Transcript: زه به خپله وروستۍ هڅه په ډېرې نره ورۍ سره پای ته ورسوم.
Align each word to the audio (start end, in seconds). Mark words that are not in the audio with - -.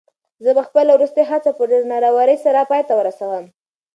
زه 0.43 0.51
به 0.55 0.61
خپله 0.67 0.91
وروستۍ 0.93 1.23
هڅه 1.31 1.49
په 1.57 1.63
ډېرې 1.69 1.87
نره 1.93 2.09
ورۍ 2.15 2.37
سره 2.45 2.67
پای 2.69 2.81
ته 2.87 2.93
ورسوم. 2.99 3.45